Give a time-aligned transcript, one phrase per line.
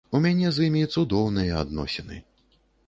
[0.19, 2.23] У мяне з імі цудоўныя адносіны.